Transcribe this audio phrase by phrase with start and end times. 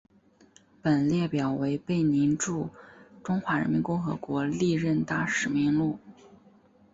[0.81, 2.67] 本列表为贝宁驻
[3.23, 5.99] 中华人民共和国历任大使名录。